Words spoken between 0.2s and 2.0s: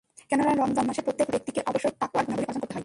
কেননা, রমজান মাসে প্রত্যেক রোজাদার ব্যক্তিকে অবশ্যই